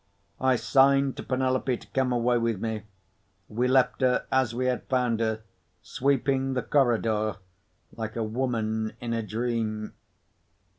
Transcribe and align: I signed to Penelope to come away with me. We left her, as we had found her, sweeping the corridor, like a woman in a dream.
I 0.39 0.55
signed 0.55 1.15
to 1.17 1.21
Penelope 1.21 1.77
to 1.77 1.85
come 1.89 2.11
away 2.11 2.39
with 2.39 2.59
me. 2.59 2.85
We 3.47 3.67
left 3.67 4.01
her, 4.01 4.25
as 4.31 4.51
we 4.55 4.65
had 4.65 4.87
found 4.89 5.19
her, 5.19 5.43
sweeping 5.83 6.53
the 6.55 6.63
corridor, 6.63 7.35
like 7.93 8.15
a 8.15 8.23
woman 8.23 8.93
in 8.99 9.13
a 9.13 9.21
dream. 9.21 9.93